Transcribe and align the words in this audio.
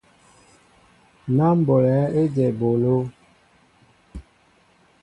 Ná 1.35 1.47
ḿ 1.57 1.57
ɓolɛέ 1.65 2.01
éjem 2.21 2.45
eɓoló. 2.51 2.95